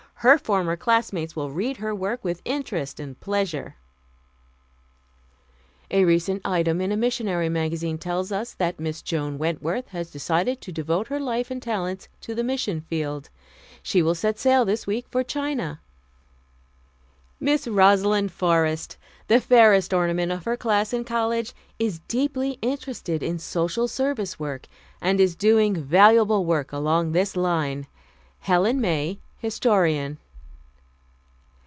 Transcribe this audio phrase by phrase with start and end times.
[0.21, 3.77] Her former classmates will read her work with interest and pleasure."
[5.89, 10.61] "A recent item in a missionary magazine tells us that Miss Joan Wentworth has decided
[10.61, 13.29] to devote her life and talents to the missionfield.
[13.81, 15.81] She will sail this week for China."
[17.39, 18.97] "Miss Rosalind Forrest,
[19.27, 24.67] the fairest ornament of her class in college, is deeply interested in Social Service work,
[25.01, 27.87] and is doing valuable work along this line."
[28.41, 30.19] "Helen May, Historian."